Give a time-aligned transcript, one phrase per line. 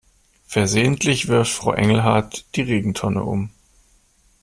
[0.47, 3.51] Versehentlich wirft Frau Engelhart die Regentonne um.